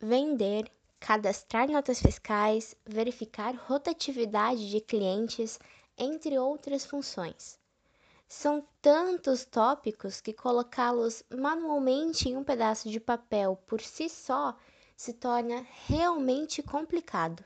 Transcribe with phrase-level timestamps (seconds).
[0.00, 5.58] vender, cadastrar notas fiscais, verificar rotatividade de clientes,
[5.96, 7.58] entre outras funções.
[8.28, 14.56] São tantos tópicos que colocá-los manualmente em um pedaço de papel por si só
[14.96, 17.44] se torna realmente complicado.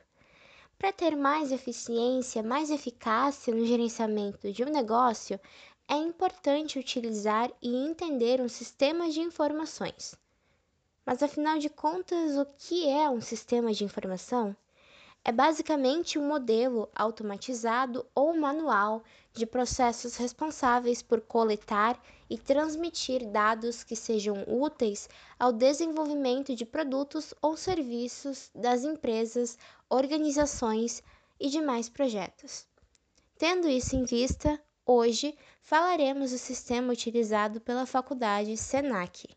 [0.77, 5.39] Para ter mais eficiência, mais eficácia no gerenciamento de um negócio,
[5.89, 10.16] é importante utilizar e entender um sistema de informações.
[11.05, 14.57] Mas afinal de contas, o que é um sistema de informação?
[15.25, 23.85] É basicamente um modelo automatizado ou manual de processos responsáveis por coletar e transmitir dados
[23.85, 31.03] que sejam úteis ao desenvolvimento de produtos ou serviços das empresas, organizações
[31.39, 32.67] e demais projetos.
[33.39, 39.28] Tendo isso em vista, hoje falaremos do sistema utilizado pela Faculdade SENAC.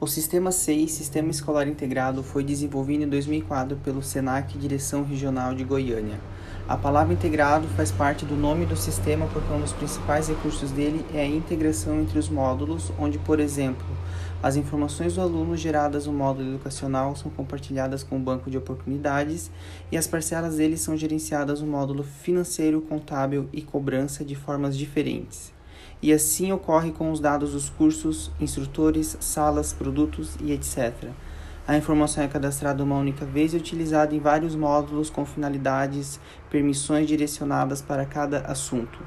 [0.00, 5.64] O Sistema SEI, Sistema Escolar Integrado, foi desenvolvido em 2004 pelo SENAC Direção Regional de
[5.64, 6.20] Goiânia.
[6.68, 11.04] A palavra integrado faz parte do nome do sistema porque um dos principais recursos dele
[11.12, 13.84] é a integração entre os módulos, onde, por exemplo,
[14.40, 19.50] as informações do aluno geradas no módulo educacional são compartilhadas com o banco de oportunidades
[19.90, 25.57] e as parcelas dele são gerenciadas no módulo financeiro, contábil e cobrança de formas diferentes
[26.02, 31.10] e assim ocorre com os dados dos cursos, instrutores, salas, produtos e etc.
[31.66, 37.06] A informação é cadastrada uma única vez e utilizada em vários módulos com finalidades, permissões
[37.06, 38.98] direcionadas para cada assunto.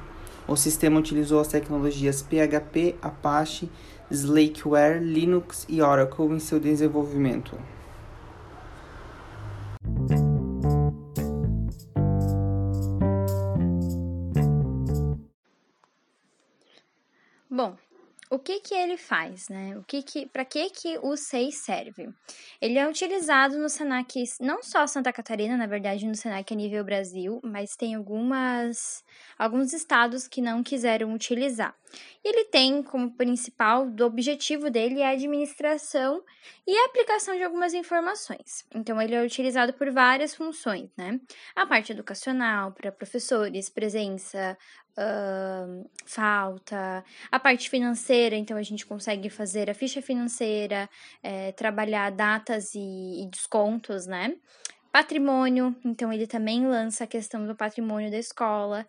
[0.47, 3.69] O sistema utilizou as tecnologias PHP, Apache,
[4.11, 7.57] Slackware, Linux e Oracle em seu desenvolvimento.
[18.41, 19.77] Que que ele faz, né?
[19.77, 22.09] O que que, para que que o SEI serve?
[22.59, 26.83] Ele é utilizado no Senac, não só Santa Catarina, na verdade, no Senac a nível
[26.83, 29.03] Brasil, mas tem algumas
[29.37, 31.75] alguns estados que não quiseram utilizar.
[32.23, 36.23] Ele tem como principal do objetivo dele a administração
[36.65, 38.65] e a aplicação de algumas informações.
[38.73, 41.19] Então ele é utilizado por várias funções, né?
[41.55, 44.57] A parte educacional para professores, presença,
[44.97, 50.89] uh, falta, a parte financeira, então a gente consegue fazer a ficha financeira,
[51.23, 54.35] é, trabalhar datas e, e descontos, né?
[54.91, 58.85] Patrimônio, então ele também lança a questão do patrimônio da escola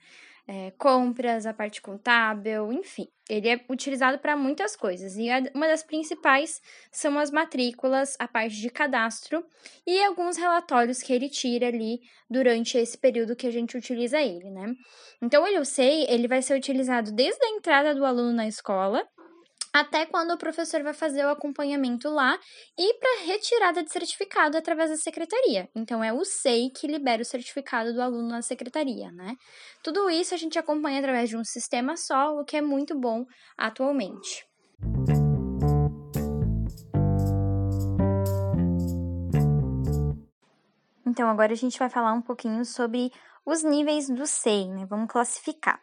[0.46, 3.06] é, compras, a parte contábil, enfim.
[3.30, 6.60] Ele é utilizado para muitas coisas e uma das principais
[6.90, 9.44] são as matrículas, a parte de cadastro
[9.86, 14.50] e alguns relatórios que ele tira ali durante esse período que a gente utiliza ele,
[14.50, 14.74] né?
[15.22, 19.06] Então, eu sei, ele vai ser utilizado desde a entrada do aluno na escola
[19.72, 22.38] até quando o professor vai fazer o acompanhamento lá
[22.78, 25.68] e para retirada de certificado através da secretaria.
[25.74, 29.34] Então é o SEI que libera o certificado do aluno na secretaria, né?
[29.82, 33.24] Tudo isso a gente acompanha através de um sistema só, o que é muito bom
[33.56, 34.46] atualmente.
[41.06, 43.10] Então agora a gente vai falar um pouquinho sobre
[43.44, 44.86] os níveis do SEI, né?
[44.86, 45.80] Vamos classificar.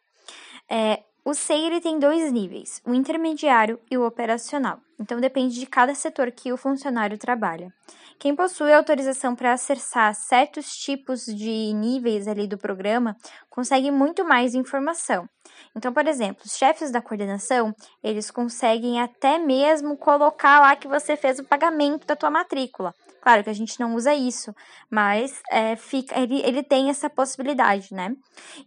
[0.69, 4.79] É, o SEI ele tem dois níveis, o intermediário e o operacional.
[4.99, 7.71] Então depende de cada setor que o funcionário trabalha.
[8.17, 13.15] Quem possui autorização para acessar certos tipos de níveis ali do programa
[13.47, 15.29] consegue muito mais informação.
[15.75, 21.15] Então, por exemplo, os chefes da coordenação, eles conseguem até mesmo colocar lá que você
[21.15, 22.91] fez o pagamento da tua matrícula.
[23.21, 24.53] Claro que a gente não usa isso,
[24.89, 28.15] mas é, fica, ele, ele tem essa possibilidade, né?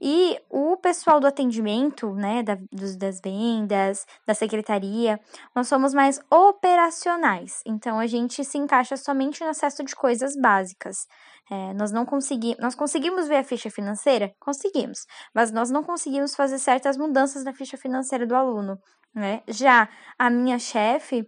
[0.00, 5.18] E o pessoal do atendimento, né, da, dos, das vendas, da secretaria,
[5.54, 7.60] nós somos mais operacionais.
[7.66, 11.06] Então, a gente se encaixa somente no acesso de coisas básicas.
[11.50, 14.32] É, nós não conseguimos, nós conseguimos ver a ficha financeira?
[14.38, 18.78] Conseguimos, mas nós não conseguimos fazer certas mudanças na ficha financeira do aluno.
[19.14, 19.42] Né?
[19.46, 19.88] Já
[20.18, 21.26] a minha chefe,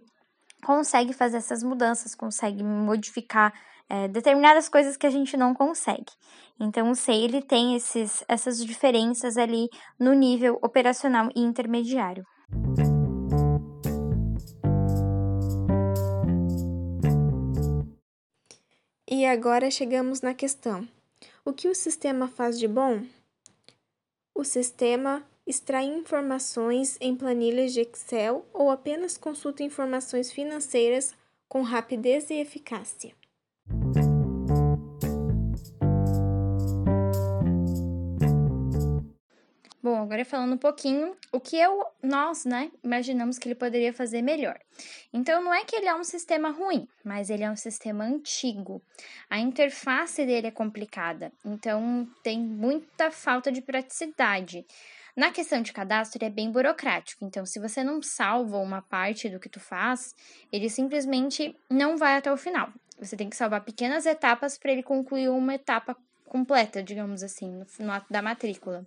[0.65, 3.53] consegue fazer essas mudanças, consegue modificar
[3.87, 6.11] é, determinadas coisas que a gente não consegue.
[6.59, 9.69] Então, o SEI ele tem esses, essas diferenças ali
[9.99, 12.25] no nível operacional e intermediário.
[19.07, 20.87] E agora chegamos na questão:
[21.45, 23.03] o que o sistema faz de bom?
[24.33, 31.13] O sistema extrai informações em planilhas de Excel ou apenas consulta informações financeiras
[31.47, 33.13] com rapidez e eficácia.
[39.85, 44.23] Bom, agora falando um pouquinho o que eu, nós, né, imaginamos que ele poderia fazer
[44.23, 44.59] melhor.
[45.13, 48.81] Então, não é que ele é um sistema ruim, mas ele é um sistema antigo.
[49.29, 54.65] A interface dele é complicada, então tem muita falta de praticidade.
[55.15, 57.23] Na questão de cadastro, ele é bem burocrático.
[57.23, 60.13] Então, se você não salva uma parte do que tu faz,
[60.51, 62.69] ele simplesmente não vai até o final.
[62.99, 65.95] Você tem que salvar pequenas etapas para ele concluir uma etapa
[66.25, 68.85] completa, digamos assim, no, ato da matrícula.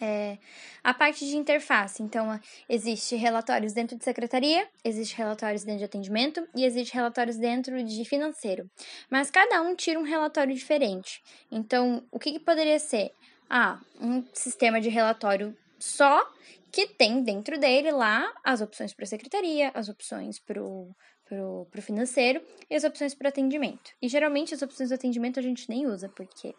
[0.00, 0.38] É,
[0.82, 6.48] a parte de interface, então, existe relatórios dentro de secretaria, existe relatórios dentro de atendimento
[6.56, 8.68] e existe relatórios dentro de financeiro.
[9.08, 11.22] Mas cada um tira um relatório diferente.
[11.50, 13.12] Então, o que, que poderia ser?
[13.54, 16.26] Ah, um sistema de relatório só
[16.70, 20.96] que tem dentro dele lá as opções para a secretaria, as opções para o
[21.28, 23.90] pro, pro financeiro e as opções para atendimento.
[24.00, 26.54] E geralmente as opções do atendimento a gente nem usa, porque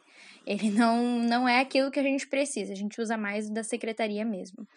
[0.46, 4.24] ele não, não é aquilo que a gente precisa, a gente usa mais da secretaria
[4.24, 4.68] mesmo.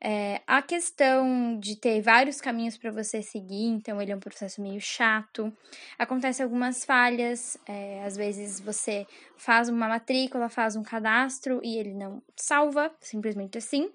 [0.00, 4.62] É, a questão de ter vários caminhos para você seguir, então ele é um processo
[4.62, 5.52] meio chato.
[5.98, 9.06] Acontece algumas falhas, é, às vezes você
[9.36, 13.90] faz uma matrícula, faz um cadastro e ele não salva, simplesmente assim.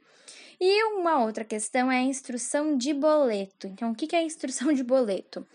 [0.59, 3.67] E uma outra questão é a instrução de boleto.
[3.67, 5.45] Então, o que é a instrução de boleto?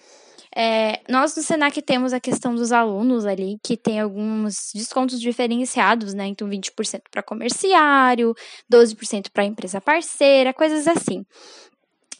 [0.54, 6.14] É, nós no Senac temos a questão dos alunos ali, que tem alguns descontos diferenciados,
[6.14, 6.26] né?
[6.26, 8.34] Então, 20% para comerciário,
[8.70, 11.24] 12% para empresa parceira, coisas assim.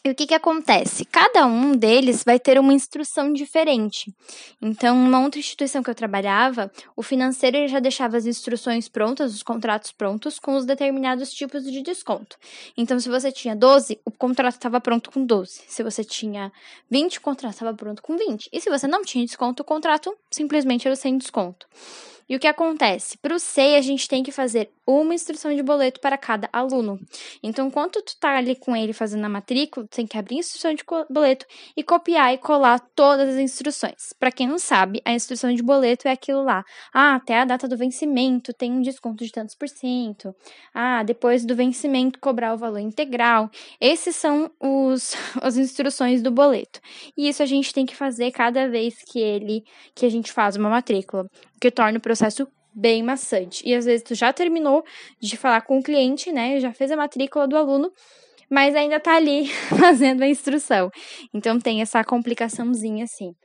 [0.03, 1.03] E o que, que acontece?
[1.03, 4.13] Cada um deles vai ter uma instrução diferente.
[4.61, 9.43] Então, numa outra instituição que eu trabalhava, o financeiro já deixava as instruções prontas, os
[9.43, 12.37] contratos prontos, com os determinados tipos de desconto.
[12.77, 15.63] Então, se você tinha 12, o contrato estava pronto com 12.
[15.67, 16.49] Se você tinha
[16.89, 18.49] 20, o contrato estava pronto com 20.
[18.53, 21.67] E se você não tinha desconto, o contrato simplesmente era sem desconto.
[22.29, 23.17] E o que acontece?
[23.17, 26.99] Para o SEI, a gente tem que fazer uma instrução de boleto para cada aluno.
[27.43, 30.39] Então, enquanto tu tá ali com ele fazendo a matrícula, tu tem que abrir a
[30.39, 31.45] instrução de boleto
[31.77, 34.13] e copiar e colar todas as instruções.
[34.19, 36.63] Para quem não sabe, a instrução de boleto é aquilo lá.
[36.93, 40.33] Ah, até a data do vencimento tem um desconto de tantos por cento.
[40.73, 43.49] Ah, depois do vencimento cobrar o valor integral.
[43.79, 46.79] Esses são os as instruções do boleto.
[47.15, 49.63] E isso a gente tem que fazer cada vez que ele
[49.93, 51.27] que a gente faz uma matrícula
[51.59, 53.67] que torna o processo bem maçante.
[53.67, 54.83] E às vezes tu já terminou
[55.19, 56.59] de falar com o cliente, né?
[56.59, 57.91] Já fez a matrícula do aluno,
[58.49, 59.47] mas ainda tá ali
[59.79, 60.89] fazendo a instrução.
[61.33, 63.35] Então tem essa complicaçãozinha assim.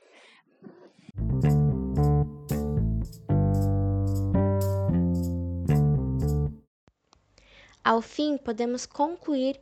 [7.84, 9.60] Ao fim, podemos concluir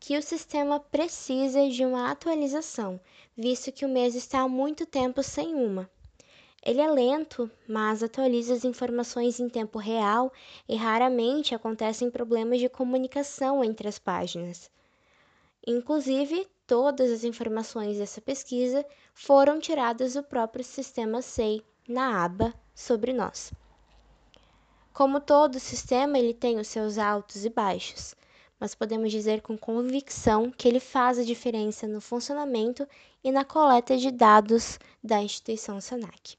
[0.00, 2.98] que o sistema precisa de uma atualização,
[3.36, 5.90] visto que o mês está há muito tempo sem uma.
[6.60, 10.32] Ele é lento, mas atualiza as informações em tempo real
[10.68, 14.70] e raramente acontecem problemas de comunicação entre as páginas.
[15.66, 18.84] Inclusive, todas as informações dessa pesquisa
[19.14, 23.52] foram tiradas do próprio sistema SEI na aba sobre nós.
[24.92, 28.16] Como todo sistema, ele tem os seus altos e baixos,
[28.58, 32.86] mas podemos dizer com convicção que ele faz a diferença no funcionamento
[33.22, 36.36] e na coleta de dados da instituição SENAC.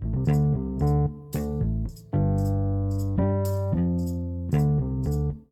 [0.00, 0.43] Thank you.